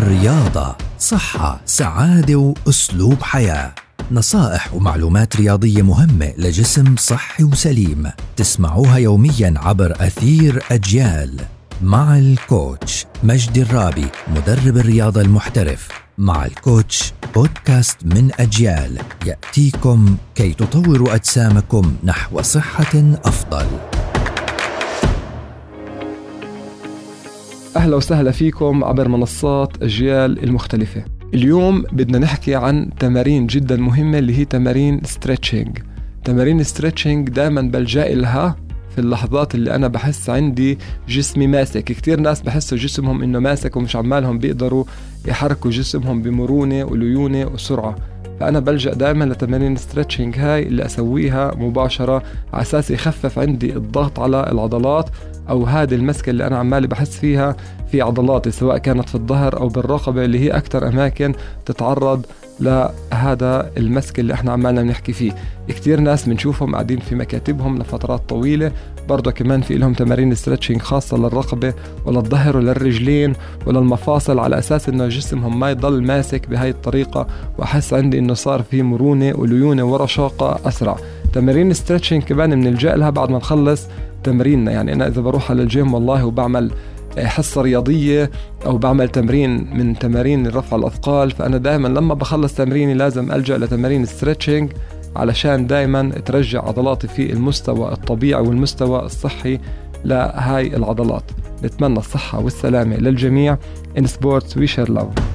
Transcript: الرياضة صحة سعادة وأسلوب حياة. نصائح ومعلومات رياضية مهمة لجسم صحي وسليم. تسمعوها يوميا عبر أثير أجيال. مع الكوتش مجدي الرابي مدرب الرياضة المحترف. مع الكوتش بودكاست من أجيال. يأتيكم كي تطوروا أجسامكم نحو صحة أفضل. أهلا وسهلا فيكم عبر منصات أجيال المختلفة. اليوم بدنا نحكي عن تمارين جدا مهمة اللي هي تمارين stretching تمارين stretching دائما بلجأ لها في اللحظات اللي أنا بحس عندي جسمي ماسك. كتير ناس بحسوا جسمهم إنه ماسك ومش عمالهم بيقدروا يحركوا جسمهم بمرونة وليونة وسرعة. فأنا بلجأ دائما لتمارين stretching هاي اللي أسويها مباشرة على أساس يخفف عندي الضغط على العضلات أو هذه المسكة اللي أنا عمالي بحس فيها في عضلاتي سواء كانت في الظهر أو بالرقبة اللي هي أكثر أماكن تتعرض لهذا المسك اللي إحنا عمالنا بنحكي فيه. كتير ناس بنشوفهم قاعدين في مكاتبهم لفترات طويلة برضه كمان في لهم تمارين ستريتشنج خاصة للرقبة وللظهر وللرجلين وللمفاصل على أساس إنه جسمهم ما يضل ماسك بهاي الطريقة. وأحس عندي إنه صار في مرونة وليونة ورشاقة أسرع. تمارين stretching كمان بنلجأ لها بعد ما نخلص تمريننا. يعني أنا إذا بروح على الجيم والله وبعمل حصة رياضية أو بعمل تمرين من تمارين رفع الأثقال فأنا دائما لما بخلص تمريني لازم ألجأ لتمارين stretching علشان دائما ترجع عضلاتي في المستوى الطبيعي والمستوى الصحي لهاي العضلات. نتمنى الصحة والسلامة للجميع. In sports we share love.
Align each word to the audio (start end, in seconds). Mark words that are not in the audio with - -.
الرياضة 0.00 0.76
صحة 0.98 1.60
سعادة 1.66 2.36
وأسلوب 2.36 3.22
حياة. 3.22 3.74
نصائح 4.10 4.74
ومعلومات 4.74 5.36
رياضية 5.36 5.82
مهمة 5.82 6.32
لجسم 6.38 6.96
صحي 6.96 7.44
وسليم. 7.44 8.10
تسمعوها 8.36 8.96
يوميا 8.96 9.54
عبر 9.56 9.92
أثير 10.00 10.62
أجيال. 10.70 11.40
مع 11.82 12.18
الكوتش 12.18 13.06
مجدي 13.22 13.62
الرابي 13.62 14.06
مدرب 14.28 14.76
الرياضة 14.76 15.20
المحترف. 15.20 15.88
مع 16.18 16.46
الكوتش 16.46 17.12
بودكاست 17.34 17.96
من 18.04 18.30
أجيال. 18.38 18.98
يأتيكم 19.26 20.16
كي 20.34 20.52
تطوروا 20.52 21.14
أجسامكم 21.14 21.96
نحو 22.04 22.42
صحة 22.42 23.14
أفضل. 23.24 23.66
أهلا 27.76 27.96
وسهلا 27.96 28.30
فيكم 28.30 28.84
عبر 28.84 29.08
منصات 29.08 29.69
أجيال 29.82 30.44
المختلفة. 30.44 31.04
اليوم 31.34 31.82
بدنا 31.92 32.18
نحكي 32.18 32.54
عن 32.54 32.90
تمارين 32.98 33.46
جدا 33.46 33.76
مهمة 33.76 34.18
اللي 34.18 34.38
هي 34.38 34.44
تمارين 34.44 35.00
stretching 35.04 35.78
تمارين 36.24 36.62
stretching 36.62 37.28
دائما 37.28 37.60
بلجأ 37.60 38.14
لها 38.14 38.56
في 38.90 38.98
اللحظات 38.98 39.54
اللي 39.54 39.74
أنا 39.74 39.88
بحس 39.88 40.30
عندي 40.30 40.78
جسمي 41.08 41.46
ماسك. 41.46 41.84
كتير 41.84 42.20
ناس 42.20 42.42
بحسوا 42.42 42.78
جسمهم 42.78 43.22
إنه 43.22 43.38
ماسك 43.38 43.76
ومش 43.76 43.96
عمالهم 43.96 44.38
بيقدروا 44.38 44.84
يحركوا 45.26 45.70
جسمهم 45.70 46.22
بمرونة 46.22 46.84
وليونة 46.84 47.46
وسرعة. 47.46 47.96
فأنا 48.40 48.60
بلجأ 48.60 48.94
دائما 48.94 49.24
لتمارين 49.24 49.76
stretching 49.76 50.38
هاي 50.38 50.62
اللي 50.62 50.86
أسويها 50.86 51.54
مباشرة 51.54 52.22
على 52.52 52.62
أساس 52.62 52.90
يخفف 52.90 53.38
عندي 53.38 53.76
الضغط 53.76 54.20
على 54.20 54.50
العضلات 54.52 55.08
أو 55.48 55.64
هذه 55.64 55.94
المسكة 55.94 56.30
اللي 56.30 56.46
أنا 56.46 56.58
عمالي 56.58 56.86
بحس 56.86 57.18
فيها 57.18 57.56
في 57.90 58.02
عضلاتي 58.02 58.50
سواء 58.50 58.78
كانت 58.78 59.08
في 59.08 59.14
الظهر 59.14 59.60
أو 59.60 59.68
بالرقبة 59.68 60.24
اللي 60.24 60.38
هي 60.38 60.50
أكثر 60.50 60.88
أماكن 60.88 61.34
تتعرض 61.66 62.26
لهذا 63.20 63.70
المسك 63.76 64.20
اللي 64.20 64.34
إحنا 64.34 64.52
عمالنا 64.52 64.82
بنحكي 64.82 65.12
فيه. 65.12 65.32
كتير 65.68 66.00
ناس 66.00 66.28
بنشوفهم 66.28 66.72
قاعدين 66.72 66.98
في 66.98 67.14
مكاتبهم 67.14 67.78
لفترات 67.78 68.28
طويلة 68.28 68.72
برضه 69.08 69.30
كمان 69.30 69.60
في 69.60 69.74
لهم 69.78 69.92
تمارين 69.92 70.34
ستريتشنج 70.34 70.80
خاصة 70.80 71.16
للرقبة 71.16 71.74
وللظهر 72.06 72.56
وللرجلين 72.56 73.32
وللمفاصل 73.66 74.38
على 74.38 74.58
أساس 74.58 74.88
إنه 74.88 75.08
جسمهم 75.08 75.60
ما 75.60 75.70
يضل 75.70 76.02
ماسك 76.02 76.48
بهاي 76.48 76.70
الطريقة. 76.70 77.26
وأحس 77.58 77.94
عندي 77.94 78.18
إنه 78.18 78.34
صار 78.34 78.62
في 78.62 78.82
مرونة 78.82 79.32
وليونة 79.36 79.84
ورشاقة 79.84 80.68
أسرع. 80.68 80.96
تمارين 81.32 81.72
stretching 81.72 82.22
كمان 82.22 82.50
بنلجأ 82.50 82.96
لها 82.96 83.10
بعد 83.10 83.30
ما 83.30 83.36
نخلص 83.36 83.86
تمريننا. 84.24 84.72
يعني 84.72 84.92
أنا 84.92 85.06
إذا 85.06 85.20
بروح 85.20 85.50
على 85.50 85.62
الجيم 85.62 85.94
والله 85.94 86.24
وبعمل 86.24 86.70
حصة 87.18 87.62
رياضية 87.62 88.30
أو 88.66 88.78
بعمل 88.78 89.08
تمرين 89.08 89.76
من 89.76 89.98
تمارين 89.98 90.46
رفع 90.46 90.76
الأثقال 90.76 91.30
فأنا 91.30 91.56
دائما 91.56 91.88
لما 91.88 92.14
بخلص 92.14 92.54
تمريني 92.54 92.94
لازم 92.94 93.32
ألجأ 93.32 93.58
لتمارين 93.58 94.04
stretching 94.04 94.72
علشان 95.16 95.66
دائما 95.66 96.10
ترجع 96.10 96.64
عضلاتي 96.64 97.08
في 97.08 97.32
المستوى 97.32 97.92
الطبيعي 97.92 98.42
والمستوى 98.42 99.02
الصحي 99.02 99.58
لهاي 100.04 100.76
العضلات. 100.76 101.24
نتمنى 101.64 101.98
الصحة 101.98 102.40
والسلامة 102.40 102.96
للجميع. 102.96 103.58
In 103.98 104.02
sports 104.02 104.56
we 104.56 104.66
share 104.66 104.90
love. 104.90 105.29